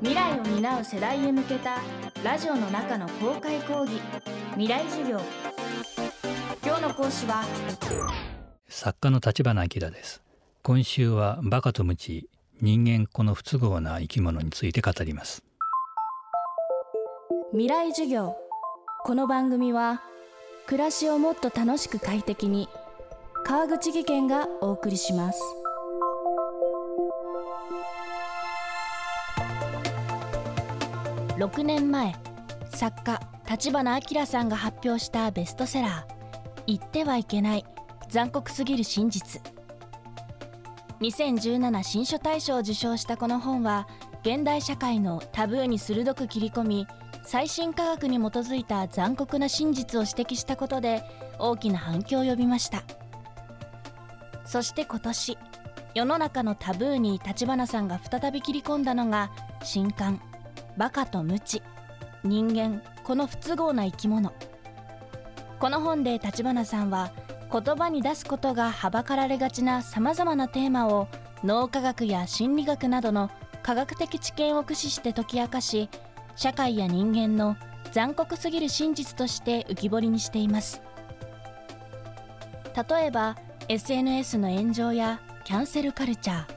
[0.00, 1.80] 未来を担う世代へ向けた
[2.22, 4.00] ラジオの中の公開講義。
[4.52, 5.20] 未来授業。
[6.64, 7.44] 今日の講師は
[8.68, 10.22] 作家の立花明です。
[10.62, 12.28] 今週はバカとムチ
[12.60, 15.44] 人間この不都合な生き物について語ります。
[17.52, 18.36] 未来授業。
[19.04, 20.02] この番組は
[20.66, 22.68] 暮らしをもっと楽しく快適に
[23.44, 25.40] 川口義賢がお送りします
[31.36, 32.14] 6年前
[32.70, 36.14] 作家立花明さんが発表したベストセラー
[36.66, 37.64] 「言ってはいけない
[38.08, 39.42] 残酷すぎる真実」
[41.00, 43.88] 2017新書大賞を受賞したこの本は
[44.22, 46.86] 現代社会のタブーに鋭く切り込み
[47.24, 51.02] 最新科学に基づいた残酷な真実を指摘したことで
[51.38, 52.82] 大きな反響を呼びました。
[54.44, 55.38] そして今年
[55.94, 59.30] 世の中のタブーに立花さんが再び切り込んだのが
[59.62, 60.20] 新刊
[60.76, 61.62] 「バカと無知
[62.22, 64.32] 人間この不都合な生き物」
[65.60, 67.10] この本で立花さんは
[67.50, 71.08] 言葉に出すことがはばかられがちなさまざまなテーマを
[71.44, 73.30] 脳科学や心理学などの
[73.62, 75.88] 科学的知見を駆使して解き明かし
[76.36, 77.56] 社会や人間の
[77.92, 80.82] 残酷すぎる真実として浮き彫りにしています。
[82.88, 83.36] 例えば
[83.68, 86.53] SNS の炎上やキャンセルカルチャー。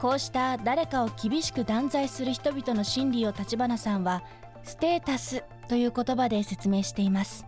[0.00, 4.22] こうした誰かを厳しく断罪する人々の心理を立花さんは
[4.62, 7.44] ステータスという言葉で説明しています。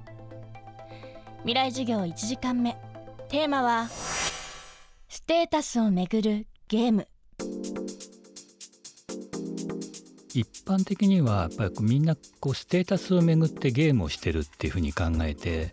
[1.41, 2.77] 未来授業1時間目。
[3.29, 7.09] テーマはステータスをめぐるゲーム。
[10.35, 15.73] 一般的にはやっぱりみんなこうステータスをめぐってゲームをしてるっていうふうに考えて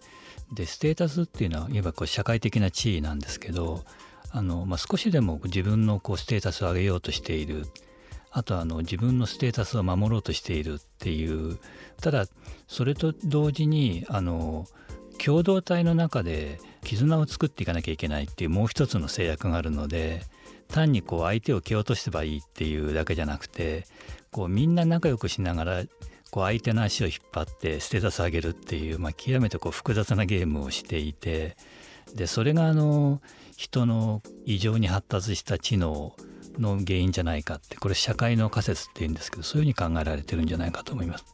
[0.53, 3.83] でステータスっていうのはいわばこう社会的な地位なんですけど
[4.31, 7.65] あの、まあ、少しでも自分のこうステータスを上げようとしている。
[8.31, 11.57] あとあの自分のステータスを守ろうとしているっていう。
[12.01, 12.27] ただ
[12.67, 14.67] それと同時にあの
[15.17, 20.21] 共同体の中で絆を作っていかなきゃいけないっていうもう一つの制約があるので
[20.67, 23.85] 単にこう相手を蹴落とせばいいっていうだけじゃなくて
[24.31, 25.83] こうみんな仲良くしながら
[26.31, 31.57] こう相手の足を引っ張ってステータス上げるっていう、まあ、極めてこう複雑なゲームをしていて。
[32.15, 33.21] でそれがあの
[33.59, 36.15] 人の異常に発達した知能
[36.57, 41.25] の原因じゃないかってこれ社会の仮説っていうんですけどそういうふうに考えられてるんじゃないかと思います。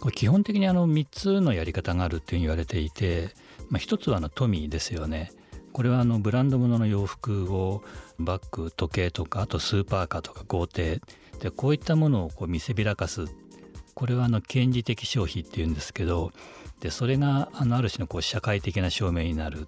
[0.00, 3.30] これ基本的にあの3つのやり方があるっていうふうに言われていて、
[3.70, 5.32] まあ、1つはあの富ですよね。
[5.72, 7.82] これはあのブランド物の洋服を
[8.18, 11.00] バッグ時計とかあとスーパーカーとか豪邸
[11.40, 13.24] でこういったものをこう見せびらかす
[13.94, 16.30] これはあの権利的消費っていうんですけど
[16.80, 19.66] でそれがあのある種のこう社会的な証明になる。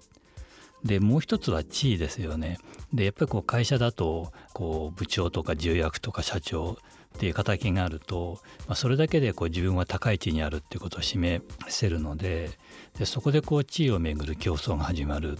[0.85, 2.59] でもう一つは地位ですよね。
[2.93, 6.77] でやっぱりこう会社だとこう部長とか重役とか社長
[7.15, 12.51] っていう形があると、まあ、それだけでこう自分は高い地位にあるっていうことを示せるので
[12.99, 15.39] でそこでこう地位をめぐる競争が始まる。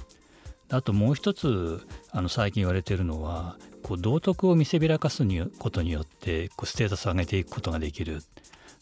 [0.72, 5.24] あともう一つあの最近言われてるのはこう道徳を見せびらかす
[5.60, 8.24] ことによってこうステータスを上げていくことができる。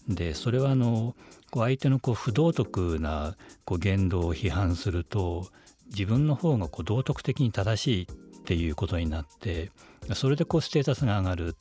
[0.08, 1.14] でそれはあの
[1.52, 3.36] こう相手のこう不道徳な
[3.66, 5.48] こう言動を批判すると
[5.94, 9.72] 自分の方がこう道徳的に正しいっていうことになって
[10.14, 11.56] それでこうステータスが上がる。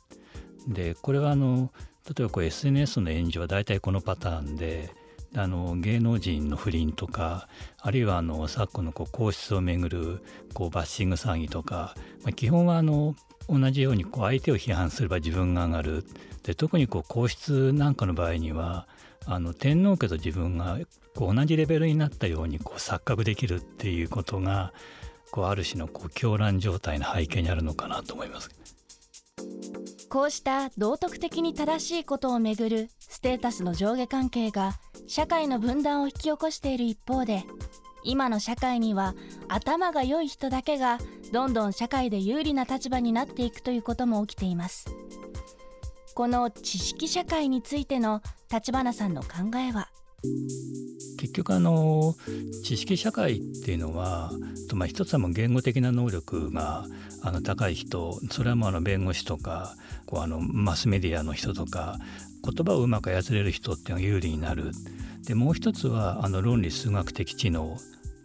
[0.69, 1.73] でこれはあの
[2.07, 4.91] 例えばこう SNS の炎上は大体このパターンで
[5.35, 7.49] あの芸能人の不倫とか
[7.79, 10.23] あるいはあの昨今のこう皇室をめぐる
[10.53, 13.15] こうバッシング騒ぎとか、まあ、基本はあの
[13.49, 16.05] 同じようにこう相手を批判すれば自分が上がる
[16.43, 18.87] で特にこう皇室なんかの場合には
[19.25, 20.79] あの天皇家と自分が
[21.15, 24.73] こう同じレベルになったようにこう錯覚できるっていうことが
[25.31, 28.51] こうある種のこう狂乱状態の背景にあるのかなと思います。
[30.13, 34.75] こうした道徳的に正しいことをめぐるステータスの上下関係が
[35.07, 37.45] 社会の分断を引き起こしている一方で
[38.05, 39.15] 今の社会には
[39.49, 40.99] 頭が良い人だけが
[41.33, 44.95] どんどん社会で有利な立場になっていくということも起きています。
[46.15, 48.21] この知識社会についての
[48.53, 49.89] 立花さんの考えは？
[51.19, 52.15] 結局あの
[52.65, 54.33] 知識社会っていうのは、
[54.75, 56.85] まあ、一つはもう言語的な能力が
[57.23, 59.77] あの高い人それはもうあの弁護士とか
[60.07, 61.99] こうあのマスメディアの人とか
[62.45, 64.73] 言葉をうまく操れる人っていうのが有利になる。
[65.27, 67.77] でもう一つはあの論理数学的知能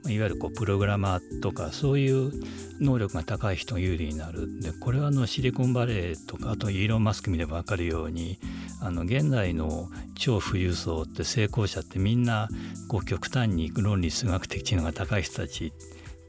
[0.05, 2.31] いわゆるこうプログラマーとかそういう
[2.79, 4.61] 能力が高い人が有利になる。
[4.61, 8.39] でこれはあのシリコンバレーとかあとイーロン・マスク見れば分かるように
[8.81, 12.47] あの現代の超富裕層って成功者ってみんな
[12.87, 15.71] こう極端に論理数学的知能が高い人たちっ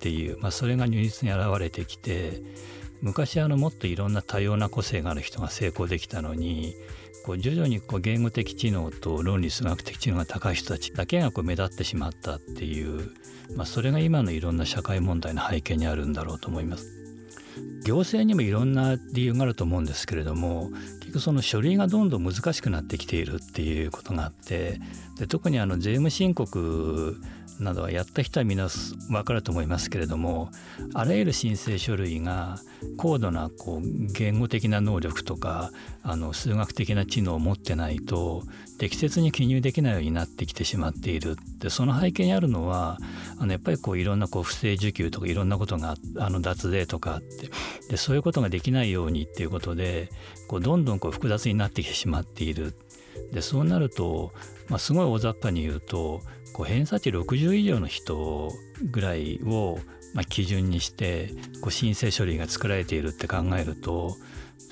[0.01, 2.43] ていう、まあ、それが如実に現れてきて
[3.03, 6.75] 昔あのもっといろんな多様な個性がある人が成功できたのに
[7.25, 13.11] こう徐々にこう言語的知能と論理数学的知能が高い人たちだけがこう目立ってしまったっていう、
[13.55, 16.99] まあ、それが今のいろんな社会問題の背景にあるんだろうと思います。
[17.85, 20.71] 行政にもいろんな理由があると思うんですけれども
[21.09, 24.81] 局その書類がどんどん難しくなってきているっていうことがあって
[25.19, 27.17] で特にあの税務申告
[27.61, 30.51] などはやった人はみんな分かると思いますけれども
[30.95, 32.59] あらゆる申請書類が
[32.97, 35.71] 高度なこう言語的な能力とか
[36.03, 38.45] あの数学的な知能を持ってないと
[38.79, 41.37] 適切に記入できないようになってきてしまっている。
[41.59, 42.99] でその背景にあるのは
[43.39, 47.51] あのやっぱりこういろんなこう不正受給とかいろんなことがあの脱税とかあって
[47.91, 50.11] でそういうことができないようにっていうことで
[50.47, 52.75] こうどんどんんこう複雑になってきてしまっている。
[53.33, 54.33] でそうなると、
[54.69, 56.23] まあ、すごい大雑把に言うと
[56.53, 58.53] こう偏差値60以上の人
[58.91, 59.79] ぐらいを
[60.15, 64.17] まあ基準にしてこう申請書類が作られているって考えると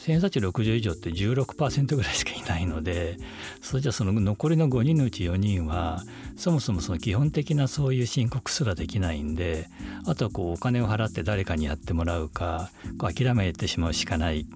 [0.07, 3.17] 偏差値60以上って16%ぐらいしかいないので
[3.61, 6.03] それじゃその残りの5人のうち4人は
[6.37, 9.69] そもそもその基本的なそういう申告すらできないんで
[10.07, 14.47] あとはこうお金を払って誰かにやってもらうかこう諦めてしまうしかない。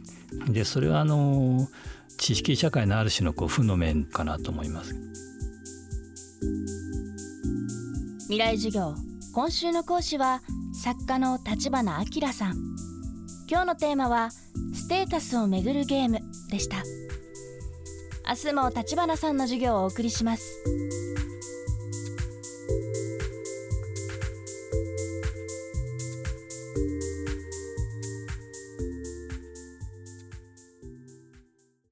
[0.48, 1.68] でそれはあの
[2.16, 4.94] 知識社会のある種のこう負の面かなと思います。
[8.24, 8.94] 未来授業
[9.32, 10.42] 今週の講師は
[10.82, 12.56] 作家の立花明さん。
[13.46, 16.78] 今日のテーマはステータスをめぐるゲームでした。
[18.26, 20.64] 明日も立花さんの授業をお送りします。